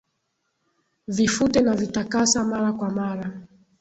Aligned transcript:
Vifute 1.07 1.61
na 1.61 1.73
vitakasa 1.75 2.43
mara 2.43 2.73
kwa 2.73 2.89
mara 2.89 3.31